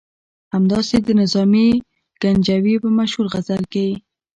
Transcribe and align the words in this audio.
همداسې 0.53 0.95
د 1.01 1.07
نظامي 1.21 1.67
ګنجوي 2.21 2.75
په 2.83 2.89
مشهور 2.97 3.25
غزل 3.33 3.63
کې. 3.73 3.87